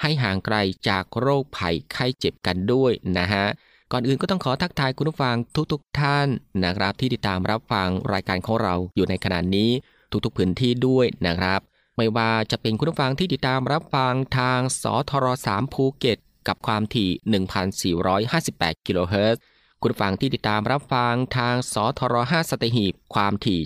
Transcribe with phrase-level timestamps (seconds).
[0.00, 0.56] ให้ห่างไกล
[0.88, 3.46] จากโรคภัยไข้เจ็บกันด้วยนะฮะ
[3.92, 5.36] ก่อนอื่นก็ต้องขอทักทายคุณผู้ฟัง
[5.72, 6.26] ทุกๆทท่าน
[6.64, 9.70] นะครับ ที่ติดตามรับฟังรายการของเราอยู่ในขณะนี้
[10.24, 11.60] ทุกๆพื้นที่ด้วยนะครับ
[11.96, 16.18] ไม่ว่าจะเป็นคุณผู้ฟังที่ติดตามรับฟังทางสทร3ภูเก็ต
[16.48, 17.10] กับความถี่
[18.12, 19.40] 1,458 กิโลเฮิรตซ์
[19.80, 23.60] คุณผู้ฟังที่ติดตามรับฟังทางสทร5สตหีบความถี่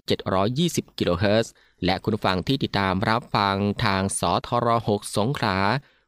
[0.85, 1.53] 720 กิโลเฮิรตซ์
[1.85, 5.59] และคุณผู้ฟังที่ติดตามรับฟังทางสทร6สงขลา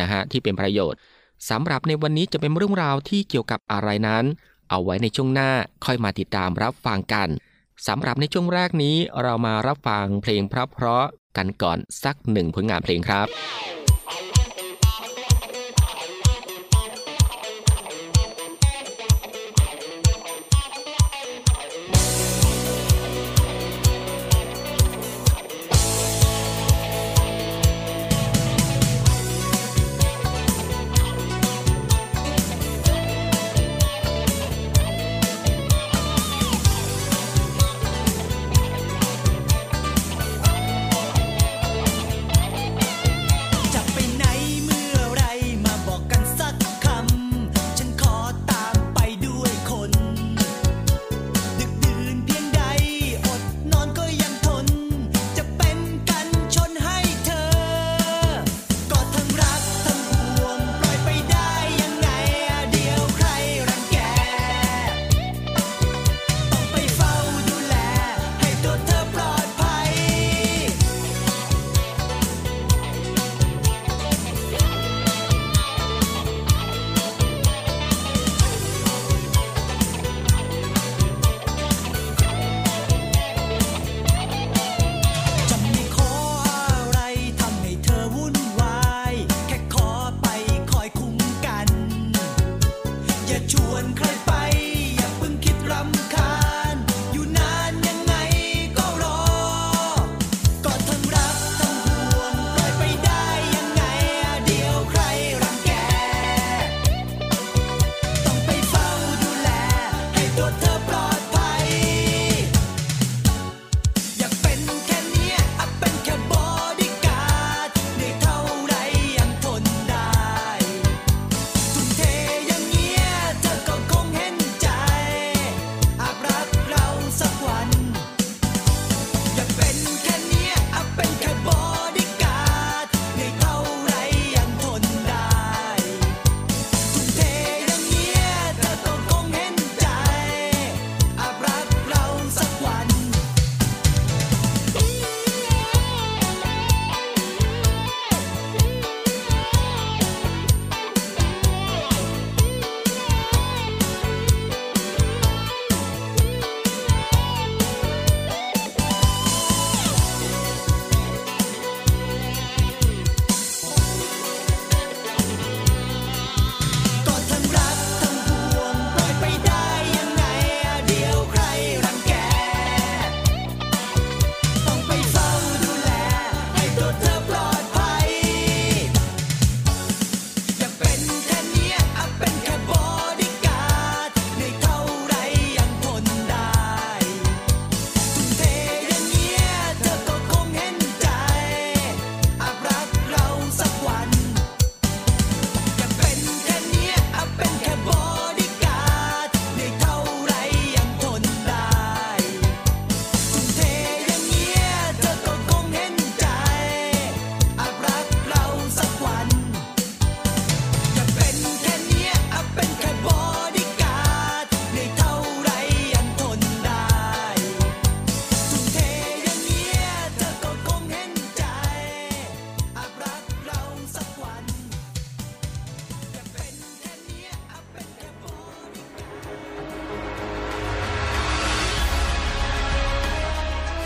[0.00, 0.98] นะฮะที่เป็นประโยชน์
[1.50, 4.24] สำหรับในวันนี้จะเป็นเรื่องราวที่เกี่ยวกับอะไรนั้น
[4.70, 5.50] เอาไว้ในช่วงหน้า
[5.84, 7.28] ค่อยมาติดตามรับฟังกัน
[7.86, 13.26] สำหรับในช่วงแรกนี้เรามารับฟังเพลงเพราะๆกันก่อนสักหนึ่งผลงานเพลงครับ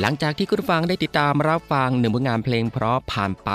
[0.00, 3.50] หลังจากที่คุณฟังได้ติดตามรับฟังหนึ่งผลงานเพลงเพราะผ่านไป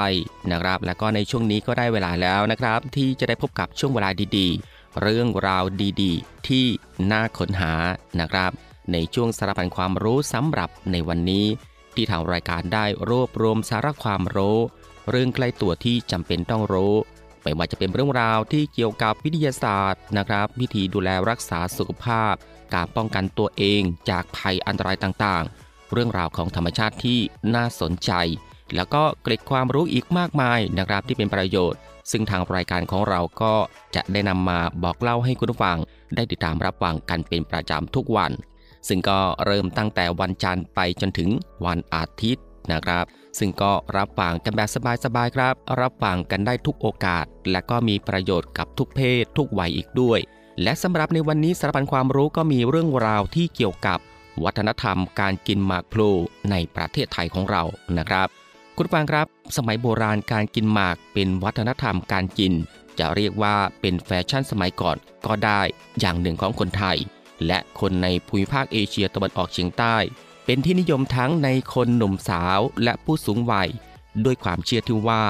[0.51, 5.63] นะครับ แล้วก็ในช่วงนี้ก็ได้เวลาแล้วนะครับ ที่จะได้พบกับช่วงเวลาดีๆ เรื่องราว
[6.01, 6.65] ดีๆ ที่
[7.11, 7.73] น่าค้นหา
[8.19, 8.51] นะครับ
[8.91, 11.45] ในช่วงสารพันความรู้สำหรับในวันนี้
[11.95, 14.57] ที่ทางรายการได้รวบรวมสาระความรู้
[15.09, 16.93] เรื่องใกล้ตัวที่จำเป็นต้องรู้
[17.41, 22.33] ไม่ว่าจะเป็นเรื่องราวที่เกี่ยวกับวิทยาศาสตร์นะครับ วิธีดูแลรักษาสุขภาพ
[22.73, 25.62] การป้องกันตัวเองจากภัยอันตรายต่างๆ
[25.93, 27.19] เรื่องราวของธรรมชาติที่
[27.55, 28.11] น่าสนใจ
[28.75, 31.79] แล้วก็เกร็ดความรู้อีกมากมายนะครับที่เป็นประโยชน์
[32.11, 33.53] ซึ่งทางรายการของเราก็
[33.95, 35.77] จะได้นำมาบอกเล่าให้คุณผู้ฟัง
[36.15, 38.31] ได้ติดตามรับฟังกันเป็นประจำทุกวัน
[38.87, 41.29] ซึ่งก็เริ่มตั้งแต่วันจันทร์ไปจนถึง
[41.65, 43.05] วันอาทิตย์นะครับ
[43.39, 44.69] ซึ่งก็รับฟังกันแบบ
[45.05, 50.19] สบายๆครับ รับฟังกันได้ทุกโอกาส และก็มีประโยชน์กับทุกเพศ ทุกวัยอีกด้วย
[50.63, 53.99] และสำหรับในวันนี้สารพันความรู้ก็มีเรื่องราวที่เกี่ยวกับ
[54.43, 56.09] วัฒนธรรมการกินหมากพลู
[56.51, 57.63] ในประเทศไทยของเรา
[57.97, 58.27] นะครับ
[58.77, 62.53] คุณฟังครับ สมัยโบราณการกินหมากเป็นวัฒนธรรมการกิน
[62.99, 65.61] จะเรียกว่าเป็นแฟชั่นสมัยก่อนก็ได้
[65.99, 66.97] อย่างหนึ่งของคนไทย
[67.47, 69.95] และคนในภูมิภาคเอเชียตะวันออกเฉียงใต้
[70.45, 73.69] เป็นที่นิยมทั้งในคนหนุ่มสาวและผู้สูงวัย
[74.25, 75.23] ด้วยความเชื่อที่ว่า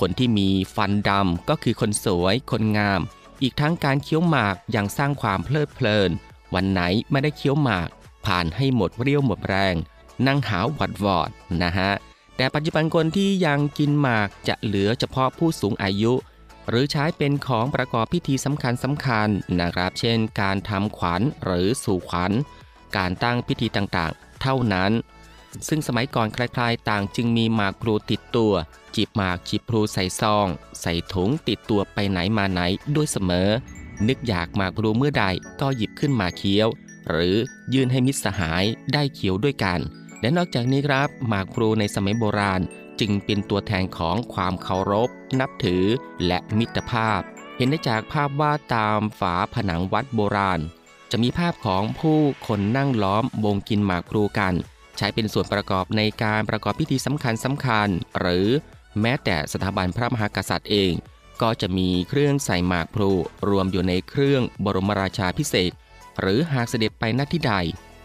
[0.00, 3.00] คนที่มีฟันดำก็คือคนสวยคนงาม
[3.42, 6.10] อีกทั้งการเคี้ยวหมากยังสร้างความเพลิดเพลิน
[6.54, 6.80] วันไหน
[7.10, 7.88] ไม่ได้เคี้ยวหมาก
[8.26, 9.74] ผ่านให้หมดเรี่ยวหมดแรง
[10.26, 11.30] นั่งหาวหวัดวอด
[11.62, 11.90] นะฮะ
[12.36, 16.12] แต่ปัจจุบันคนที่ยังกินหมากจะเหลือเฉพาะผู้สูงอายุ
[16.68, 19.28] หรือใช้เป็นของประกอบพิธีสำคัญสำคัญ
[19.60, 22.32] นะครับ เช่น การทำขวัญหรือสู่ขวัญ
[22.96, 24.92] การตั้งพิธีต่างๆ เท่านั้น
[25.68, 28.52] ซึ่งสมัยก่อนใครๆ ต่างจึงมีหมากพลูติดตัว
[28.94, 30.46] จีบหมากจีบพลูใส่ซอง
[30.80, 32.60] ใส่ถุงติดตัวไปไหนมาไหน
[32.94, 33.48] ด้วยเสมอ
[34.08, 35.24] นึกอยากหมากพลูเมื่อใด
[35.60, 36.68] ก็หยิบขึ้นมาเคี้ยว
[37.10, 37.36] หรือ
[37.74, 39.80] ยื่นให้มิตรสหายได้เคี้ยวด้วยกัน
[40.20, 42.60] และนอกจากนี้ครับ หมากพลูในสมัยโบราณ
[43.00, 45.08] จึงเป็นตัวแทนของความเคารพ
[45.40, 45.84] นับถือ
[46.26, 47.20] และมิตรภาพ
[47.56, 50.60] เห็นได้จากภาพวาดตามฝาผนังวัดโบราณ
[51.10, 54.54] จะมีภาพของผู้คนนั่งล้อมวงกินหมากพลูกัน
[54.96, 57.88] ใช้เป็นส่วนประกอบในการประกอบพิธีสำคัญสำคัญ
[58.20, 58.46] หรือ
[59.00, 60.92] แม้แต่สถาบันพระมหากษัตริย์เอง
[61.42, 63.10] ก็จะมีเครื่องใส่หมากพลู
[63.48, 65.72] รวมอยู่ในเครื่องบรมราชาพิเศษ
[66.20, 67.54] หรือหากเสด็จไปณที่ใด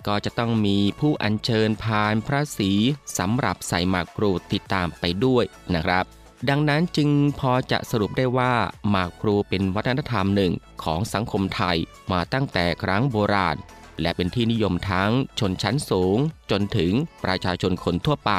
[0.07, 2.71] ก็จะต้องมีผู้อัญเชิญพานพระศรี
[3.17, 6.05] สำหรับใส่หมากพลูติดตามไปด้วยนะครับ
[6.49, 7.09] ดังนั้นจึง
[7.39, 8.53] พอจะสรุปได้ว่า
[8.89, 11.77] หมากพลูเป็นวัฒนธรรมหนึ่งของสังคมไทย
[12.11, 13.57] มาตั้งแต่ครั้งโบราณ
[14.01, 16.17] และเป็นที่นิยมทั้งชนชั้นสูง
[16.51, 16.91] จนถึง
[17.23, 18.31] ประชาชนคนทั่วไป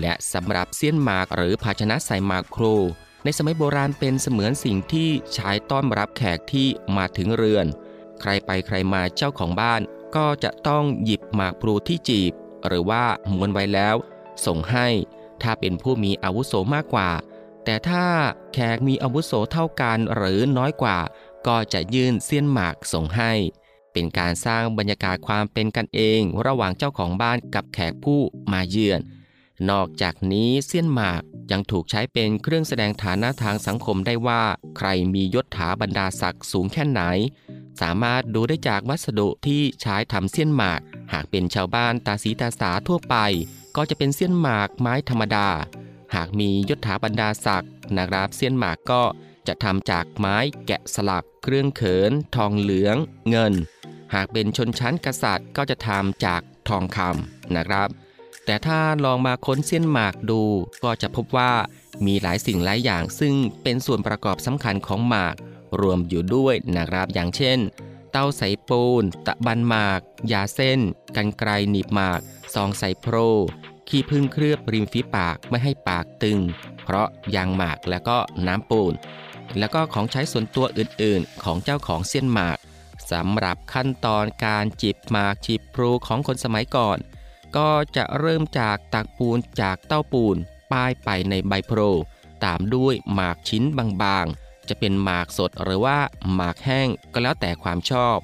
[0.00, 2.74] และสำหรับเสี้ยนหมากหรือภาชนะใส่หมากครู
[3.24, 7.66] ในสมัยโบราณเป็นเสมือนสิ่งที่ใช้ต้อนรับแขกที่มาถึงเรือน
[8.20, 9.80] ใครไปใครมาเจ้าของบ้าน
[10.16, 12.32] ก็จะต้องหยิบหมากพลูที่จีบ
[12.66, 13.96] หรือว่าม้วนไว้แล้ว
[14.46, 14.86] ส่งให้
[15.42, 17.10] ถ้าเป็นผู้มีอาวุโสมากกว่า
[17.64, 18.06] แต่ถ้า
[18.52, 20.98] แขกมีอาวุโสเท่ากันหรือน้อยกว่า
[21.46, 23.32] ก็จะยื่นเสี้ยนหมากส่งให้
[23.92, 28.20] เป็นการสร้างบรรยากาศความเป็นกันเอง ระหว่างเจ้าของบ้านกับแขกผู้
[28.52, 29.00] มาเยือน
[29.70, 34.42] นอกจากนี้เสี้ยนหมากยังถูกใช้เป็นเครื่องแสดงฐานะทางสังคมได้ว่า
[34.76, 37.02] ใครมียศถาบรรดาศักดิ์สูงแค่ไหน
[37.80, 40.80] สามารถดูได้จากวัสดุที่ใช้ทำเสี้ยนหมาก
[41.12, 43.16] หากเป็นชาวบ้านตาสีตาสาทั่วไป
[43.76, 45.48] ก็จะเป็นเสี้ยนหมากไม้ธรรมดา
[46.14, 49.02] หากมียศถาบรรดาศักดิ์นะครับเสี้ยนหมากก็
[49.46, 52.96] จะทำจากไม้แกะสลัก เครื่องเขิน ทองเหลือง
[53.28, 53.52] เงิน
[54.14, 57.88] หากเป็นชนชั้นกษัตริย์ก็จะทำจากทองคำนะครับ
[58.44, 60.42] แต่ถ้าลองมาค้นเสี้ยนหมากดู
[60.84, 61.52] ก็จะพบว่า
[62.06, 65.34] มีหลายสิ่งหลายอย่างซึ่งเป็นส่วนประกอบสำคัญของหมาก
[65.80, 67.58] รวมอยู่ด้วยนะครับอย่างเช่น
[68.12, 70.00] เต้าใสปูน ตะบันหมาก
[70.32, 70.80] ยาเส้น
[71.16, 72.20] กันไกรหนีบหมาก
[72.54, 73.16] ซองใสโพร
[73.88, 76.38] ขี้พึ่งเคลือบริมฝีปากไม่ให้ปากตึง
[76.84, 78.92] เพราะยางหมากแล้วก็น้ำปูน
[79.58, 82.58] แล้วก็ของใช้ส่วนตัวอื่นๆ ของเจ้าของเส้นหมาก
[83.12, 86.98] สำหรับขั้นตอนการจิบหมากจิบพลูของคนสมัยก่อน
[87.56, 90.36] ก็จะเริ่มจากตักปูนจากเต้าปูน
[90.72, 91.80] ป้ายไปในใบโพร
[92.44, 93.62] ตามด้วยหมากชิ้น
[94.02, 95.98] บางๆ จะเป็นหมากสดหรือว่า
[96.34, 98.18] หมากแห้งก็แล้วแต่ความชอบ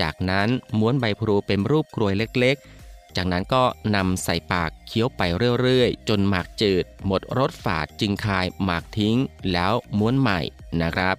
[0.00, 0.48] จากนั้น
[0.78, 3.64] ม้วนใบพลูเป็นรูปกรวยเล็กๆ จากนั้นก็
[3.96, 5.22] นำใส่ปากเคี้ยวไป
[5.60, 9.16] เรื่อยๆ จนหมากจืด หมดรสฝาดจึงคายหมากทิ้ง
[9.52, 10.40] แล้วม้วนใหม่
[10.82, 11.16] นะครับ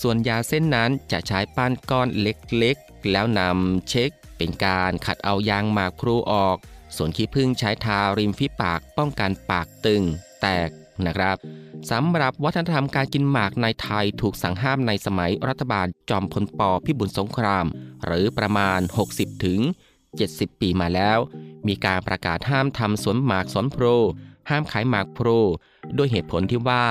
[0.00, 6.56] ส่วนยาเส้นนั้นจะใช้ปั้นก้อนเล็กๆ แล้วนำเช็ค เป็นการขัดเอายางหมากพลูออก
[6.96, 10.02] ส่วนขี้ผึ้งใช้ทาริมฝีปากป้องกันปากตึง
[10.42, 10.70] แตก
[11.06, 11.36] นะครับ
[11.90, 17.66] สำหรับวัฒนธรรมการกินหมากในไทยถูกสั่งห้ามในสมัยรัฐบาลจอมพลปพิบูลสงคราม
[18.04, 18.80] หรือประมาณ
[19.12, 19.60] 60 ถึง
[20.10, 21.18] 70 ปีมาแล้ว
[21.66, 23.84] มีการประกาศห้ามทำสวนหมากสวนโพร
[24.50, 25.28] ห้ามขายหมากโพร
[25.96, 26.84] ด้วยเหตุผลที่ว่า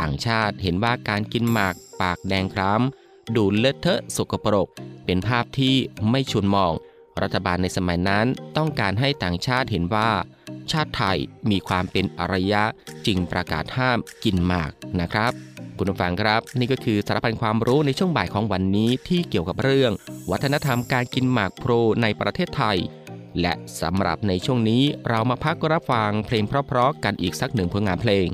[0.00, 4.68] ต่างชาติเห็นว่าการกินหมากปากแดงคล้ำดูเลอะเทอะสกปรก
[5.04, 5.74] เป็นภาพที่
[6.10, 6.72] ไม่ชวนมอง
[7.22, 8.26] รัฐบาลในสมัยนั้น
[8.56, 10.10] ต้องการให้ต่างชาติเห็นว่า
[10.72, 11.18] ชาติไทย
[11.50, 12.62] มีความเป็นอารยะ
[13.06, 15.32] จึงประกาศห้ามกินหมากนะครับ
[15.78, 19.92] คุณผู้ฟังครับ นี่ก็คือสารพันความรู้ในช่วงบ่ายของวันนี้ที่เกี่ยวกับเรื่อง
[20.30, 22.78] วัฒนธรรมการกินหมากโพรในประเทศไทย
[23.40, 28.28] และสำหรับในช่วงนี้เรามาพักรับฟังเพลงเพราะๆกันอีกสักหนึ่งผลงานเพลง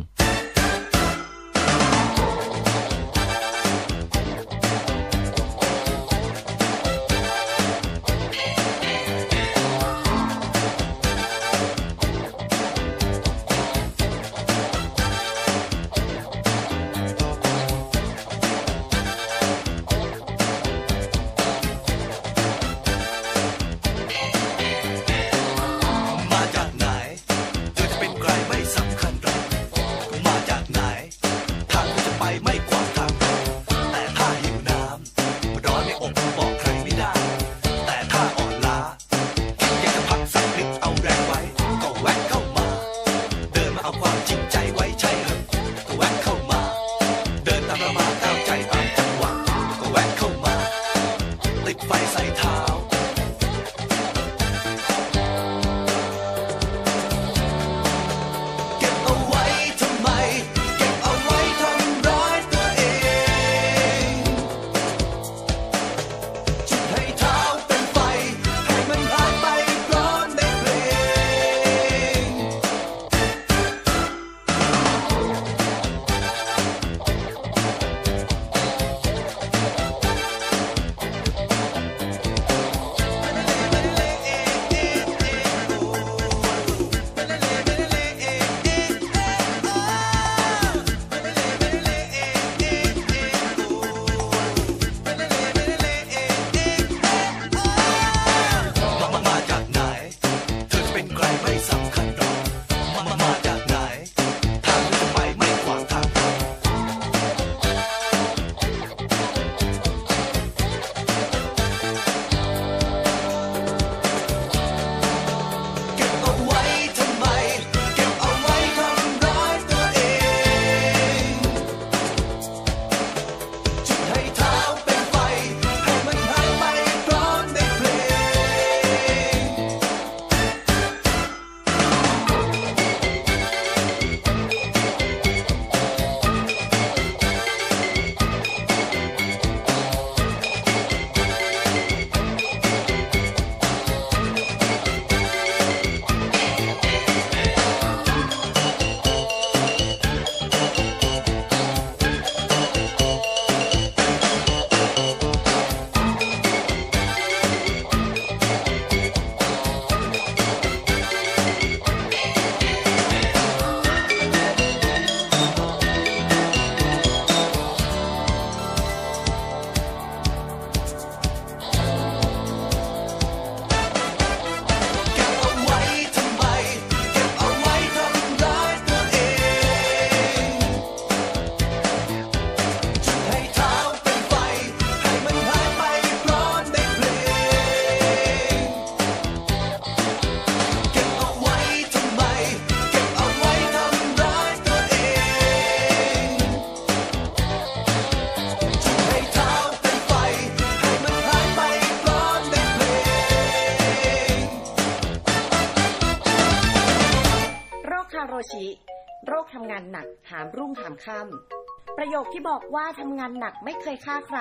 [210.30, 211.58] หามรุ่งหามค่ำ
[211.99, 214.41] ประโยคที่บอกว่าทำงานหนักไม่เคยฆ่าใคร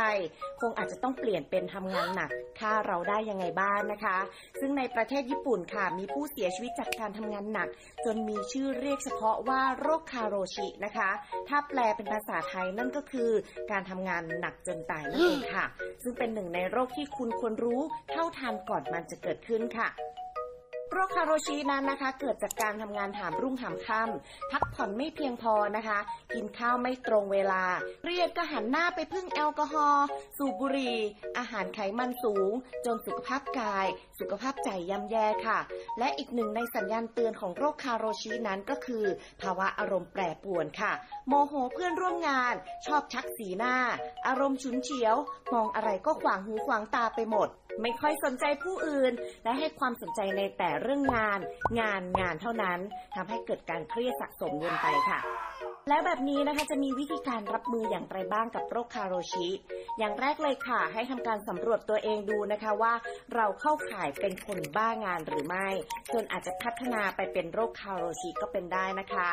[0.62, 4.18] คงอาจจะต้องเปลี่ยนเป็นทำงานหนักฆ่าเราได้ยังไงบ้างนะคะ
[4.60, 7.68] ซึ่งในประเทศญี่ปุ่นค่ะมีผู้เสียชีวิตจากการทำงานหนัก
[8.06, 11.10] จนมีชื่อเรียกเฉพาะว่าโรคคาโรชินะคะ
[11.48, 13.32] ถ้าแปลเป็นภาษาไทยนั่นก็คือ
[13.72, 15.66] การทำงานหนักจนตายนั่นเองค่ะ
[16.04, 19.90] ซึ่งเป็นหนึ่งในโรคที่คุณควรรู้เท่าทันก่อนมันจะเกิดขึ้นค่ะ
[20.98, 26.00] โรคคาโรชินั้นนะคะ เกิดจากการทำงานหามรุ่งหามค่ำพักผ่อนไม่เพียงพอนะคะ
[26.34, 27.64] กินข้าวไม่ตรงเวลา
[28.06, 30.06] เครียดก็หันหน้าไปพึ่งแอลกอฮอล์
[30.38, 30.98] สูบบุหรี่
[31.38, 32.52] อาหารไขมันสูง
[32.86, 33.88] จนสุขภาพกาย
[34.20, 35.60] สุขภาพใจย่ำแย่ค่ะ
[36.00, 39.06] และอีกหนึ่งในสัญญาณเตือนของโรคคาโรชินั้นก็คือ
[39.42, 40.94] ภาวะอารมณ์แปรปรวนค่ะ
[41.28, 42.54] โมโหเพื่อนร่วมงาน
[42.86, 43.76] ชอบชักสีหน้า
[44.28, 45.16] อารมณ์ฉุนเฉียว
[45.54, 47.50] มองอะไรก็ขวางหูขวางตาไปหมด
[47.82, 51.40] ไม่ค่อยสนใจผู้อื่น และให้ความสนใจในแต่เรื่องงาน
[51.80, 52.80] งานงานเท่านั้น
[53.16, 55.20] ทำให้เกิดการเครียดสะสมวนไปค่ะ
[55.90, 59.48] แล้วแบบนี้นะคะจะมีวิธีการรับมืออย่างไรบ้างกับโรคคาโรชิ
[60.00, 62.94] อย่างแรกเลยค่ะ ให้ทำการสำรวจตัวเองดูนะคะว่า
[63.36, 65.68] เราเข้าข่ายเป็นคนบ้างานหรือไม่
[66.14, 69.30] จนอาจจะพัฒนาไปเป็นโรคคาโรชิก็เป็นได้นะคะ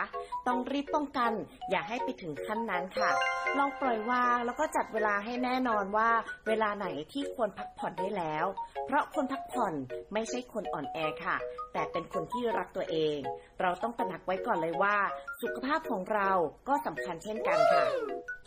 [0.46, 1.32] ต้องรีบป้องกัน
[1.70, 3.10] อย่าให้ไปถึงขั้นนั้นค่ะ
[3.58, 6.10] ลองปล่อยวางแล้วก็จัดเวลาให้แน่นอนว่า
[6.46, 8.46] เวลาไหนที่ควรพักผ่อนได้แล้ว
[8.86, 9.74] เพราะคนพักผ่อน
[10.12, 11.36] ไม่ใช่คนอ่อนแอค่ะ
[11.72, 13.18] แต่เป็นคนที่รักตัวเอง
[13.60, 14.96] เราต้องตระหนักไว้ก่อนเลยว่า
[15.42, 16.30] สุขภาพของเรา
[16.68, 17.84] ก็สำคัญเช่นกันค่ะ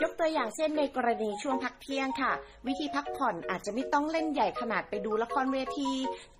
[0.02, 2.34] ยกตัวอย่างเช่นในกรณีช่วงพักเที่ยงค่ะ
[2.68, 5.92] วิธีพักผ่อนอาจจะไม่ต้องเล่นใหญ่ขนาดไปดูละครเวที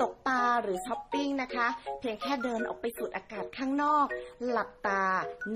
[0.02, 1.68] ตกปลาหรือช้อปปิ้งนะคะ
[2.00, 4.08] เพียงแค่เดินออกไปสูดอากาศข้างนอก
[4.50, 5.04] หลับตา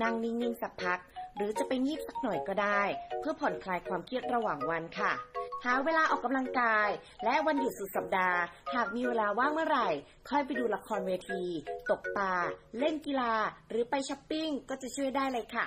[0.02, 0.98] นั่งนิ่งๆสักพัก
[1.36, 2.82] หรือจะไปงีบสักหน่อยก็ได้
[3.20, 5.12] เพื่อผ่อนคลายความเครียดระหว่างวันค่ะ
[5.64, 6.88] หาเวลาออกกำลังกาย
[7.24, 8.40] และวันหยุดสุดสัปดาห์
[8.74, 9.88] หากมีเวลาว่างเมื่อไหร่
[10.28, 11.42] ค่อยไปดูละครเวที
[11.90, 12.34] ตกปลา
[12.78, 13.34] เล่นกีฬา
[13.70, 15.66] หรือไปช้อปปิ้งก็จะช่วยได้เลยค่ะ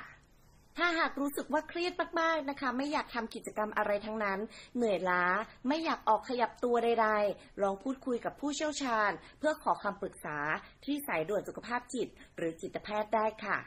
[0.77, 4.39] ถ้าหากรู้สึกว่าเครียดมากๆนะคะ ไม่อยากทำกิจกรรมอะไรทั้งนั้น
[4.75, 5.23] เหนื่อยล้า
[5.67, 10.38] ไม่อยากออกขยับตัวใดๆ ลองพูดคุยกับผู้เชี่ยวชาญ เพื่อขอคำปรึกษา
[10.86, 13.58] ที่สายด่วนสุขภาพจิต หรือจิตแพทย์ได้ค่ะ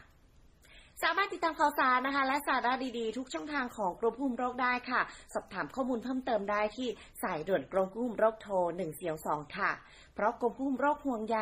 [1.02, 5.00] สามารถติดตามข่าวสารนะคะ และสาระดีๆ ทุกช่องทางของกรมควบคุมโรคได้ค่ะ
[5.34, 6.88] สอบถามข้อมูลเพิ่มเติมได้ที่
[7.22, 9.70] สายด่วนกรมควบคุมโรคโทร1 4 2ค่ะ
[10.14, 11.38] เพราะกรมควบคุมโรคห่วงใย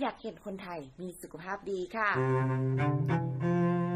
[0.00, 2.10] อยากเห็นคนไทยมีสุขภาพดีค่ะ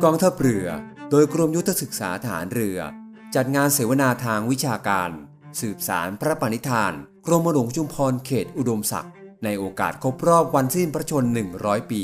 [0.02, 0.66] กองทัพเรือ
[1.10, 2.78] โดยกรมยุทธศึกษาฐานเรือ
[3.34, 5.10] จัดงานเสวนาทางวิชาการ
[5.60, 6.92] สืบสารพระปณิธาน
[7.26, 9.12] กรมหลวงชุมพรเขตอุดมศักดิ์
[9.44, 11.24] ในโอกาสครบรอบวันสิ้นพระชน
[11.58, 12.02] 100 ปี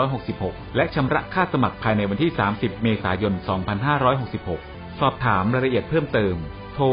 [0.00, 3.32] 2566 และชำระค่าสมัครภายในวันที่ 30 เมษายน
[4.16, 6.36] 2566 สอบถามรายละเอียดเพิ่มเติม
[6.74, 6.86] โทร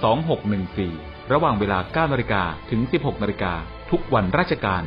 [0.00, 3.52] 024752614 ระหว่างเวลา 9นาฬิกาถึง 16นาฬิกา
[3.90, 4.82] ทุกวันราชการ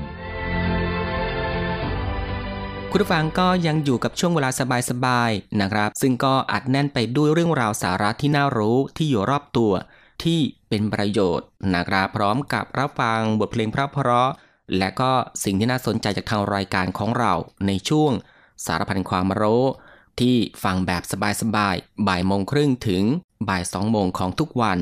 [2.91, 4.49] คุณผู้ฟังก็ยังอยู่กับช่วงเวลา
[4.89, 9.71] สบายๆนะครับ ซึ่งก็อัดแน่นไปด้วยเรื่องราวสาระที่น่ารู้ที่อยู่รอบตัว
[10.25, 14.29] ที่เป็นประโยชน์นะครับพร้อมกับรับฟังบทเพลงเพราะ
[14.77, 15.11] และก็
[15.43, 17.33] สิ่งที่น่าสนใจจากทางรายการของเรา
[17.67, 18.11] ในช่วง
[18.65, 19.63] สารพันความรู้
[20.19, 21.03] ที่ฟังแบบ
[21.41, 23.03] สบายๆบ่ายโมงครึ่งถึง
[23.49, 24.77] บ่ายสองโมงของทุกวัน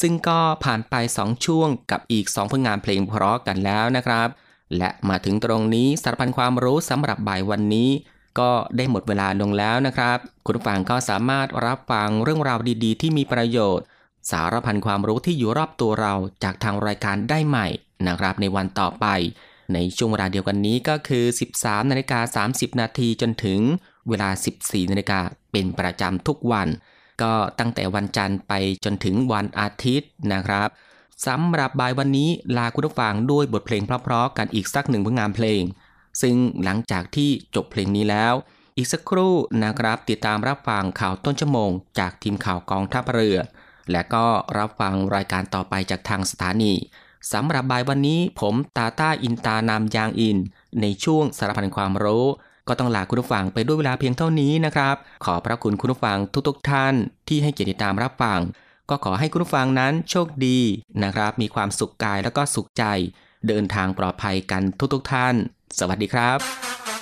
[0.00, 4.28] ซึ่งก็ผ่านไป 2 ช่วงกับอีก 2 ผลงานเพลงเพราะกันแล้วนะครับ
[4.76, 7.90] และมาถึงตรงนี้สารพันความรู้สำหรับบ่ายวันนี้
[8.38, 13.86] ก็ได้หมดเวลาลงแล้วนะครับ คุณฟังก็สามารถรับฟังเรื่องราวดีๆ ที่มีประโยชน์
[14.30, 17.66] สารพันความรู้ที่อยู่รอบตัวเราจากทางรายการได้ใหม่
[18.06, 19.06] นะครับในวันต่อไป
[19.74, 21.24] ในช่วงเวลาเดียวกันนี้ก็คือ
[21.56, 23.60] 13นาฬิกา30 นาทีจนถึง
[24.08, 25.20] เวลา 14นาฬิกา
[25.52, 26.68] เป็นประจำทุกวัน
[27.22, 28.52] ก็ตั้งแต่วันจันทร์ไป
[28.84, 30.68] จนถึงวันอาทิตย์นะครับ
[31.26, 35.62] สำหรับบ่ายวันนี้ลาคุณผู้ฟังด้วยบทเพลงเพราะๆกันอีกสักหนึ่งผลงานเพลง
[36.22, 38.34] ซึ่งหลังจากที่จบเพลงนี้แล้ว
[38.76, 43.38] อีกสักครู่นะครับติดตามรับฟังข่าวต้นชั่วโมง จากทีมข่าวกองทัพเรือ
[43.92, 44.24] และก็
[44.58, 46.72] รับฟังรายการต่อไปจากทางสถานี
[47.32, 50.38] สำหรับบ่ายวันนี้ผมตาต้าอินตานามยางอิน
[50.80, 52.26] ในช่วงสารพันความรู้
[52.68, 56.18] ก็ต้องลาคุณผู้ฟังไปด้วยเวลาเพียงเท่านี้นะครับ ขอพระคุณคุณผู้ฟัง
[56.48, 56.94] ทุกๆทท่าน
[57.28, 58.40] ที่ให้เกียรติตามรับฟัง
[58.90, 60.58] ก็ขอให้คุณผู้ฟังนั้นโชคดี
[61.02, 62.84] นะครับ มีความสุขกายแล้วก็สุขใจ
[63.48, 64.62] เดินทางปลอดภัยกัน
[64.94, 65.34] ทุกๆทท่าน
[65.78, 66.95] สวัสดีครับ